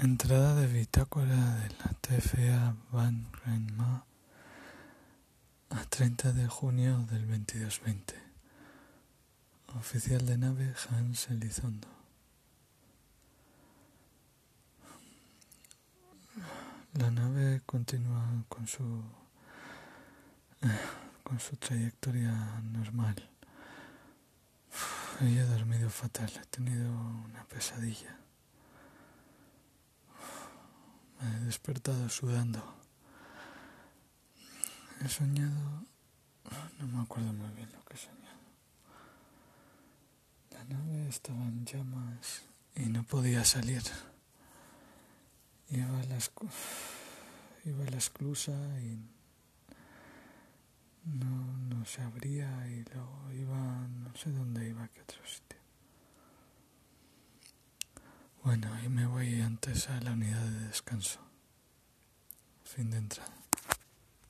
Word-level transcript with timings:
Entrada 0.00 0.54
de 0.54 0.68
bitácora 0.68 1.56
de 1.56 1.68
la 1.70 1.92
TFA 2.00 2.76
Van 2.92 3.26
Renma 3.44 4.04
a 5.70 5.84
30 5.86 6.30
de 6.34 6.46
junio 6.46 6.98
del 7.10 7.26
2220. 7.26 8.14
Oficial 9.76 10.24
de 10.24 10.38
nave 10.38 10.72
Hans 10.88 11.30
Elizondo. 11.30 11.88
La 16.92 17.10
nave 17.10 17.62
continúa 17.66 18.44
con 18.48 18.68
su 18.68 19.02
con 21.24 21.40
su 21.40 21.56
trayectoria 21.56 22.30
normal. 22.72 23.16
He 25.20 25.40
dormido 25.40 25.90
fatal, 25.90 26.30
he 26.40 26.46
tenido 26.46 26.88
una 26.88 27.42
pesadilla. 27.48 28.18
Me 31.20 31.26
he 31.26 31.37
despertado 31.48 32.10
sudando. 32.10 32.62
He 35.00 35.08
soñado... 35.08 35.86
No 36.78 36.86
me 36.86 37.02
acuerdo 37.02 37.32
muy 37.32 37.50
bien 37.54 37.70
lo 37.72 37.82
que 37.84 37.94
he 37.94 37.96
soñado. 37.96 38.38
La 40.50 40.64
nave 40.64 41.08
estaba 41.08 41.42
en 41.44 41.64
llamas 41.64 42.42
y 42.74 42.82
no 42.90 43.02
podía 43.02 43.44
salir. 43.44 43.82
Iba 45.70 46.00
a 46.00 46.04
la, 46.04 46.18
iba 47.64 47.84
a 47.84 47.90
la 47.90 47.96
esclusa 47.96 48.52
y 48.80 48.98
no, 51.04 51.34
no 51.70 51.84
se 51.86 52.02
abría 52.02 52.66
y 52.68 52.84
luego 52.92 53.32
iba, 53.32 53.88
no 53.88 54.14
sé 54.14 54.30
dónde 54.30 54.68
iba, 54.68 54.86
qué 54.88 55.00
otro 55.00 55.24
sitio. 55.26 55.58
Bueno, 58.44 58.68
y 58.84 58.88
me 58.88 59.06
voy 59.06 59.40
antes 59.40 59.88
a 59.88 60.00
la 60.00 60.12
unidad 60.12 60.44
de 60.44 60.68
descanso. 60.68 61.27
Fin 62.68 62.90
de 62.90 62.98
entrada. 62.98 63.37